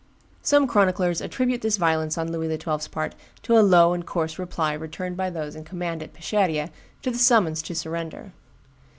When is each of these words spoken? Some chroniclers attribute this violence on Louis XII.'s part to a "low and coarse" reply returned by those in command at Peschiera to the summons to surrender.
Some 0.41 0.65
chroniclers 0.65 1.21
attribute 1.21 1.61
this 1.61 1.77
violence 1.77 2.17
on 2.17 2.31
Louis 2.31 2.49
XII.'s 2.59 2.87
part 2.87 3.13
to 3.43 3.55
a 3.55 3.61
"low 3.61 3.93
and 3.93 4.03
coarse" 4.03 4.39
reply 4.39 4.73
returned 4.73 5.15
by 5.15 5.29
those 5.29 5.55
in 5.55 5.63
command 5.63 6.01
at 6.01 6.11
Peschiera 6.11 6.71
to 7.03 7.11
the 7.11 7.19
summons 7.19 7.61
to 7.61 7.75
surrender. 7.75 8.31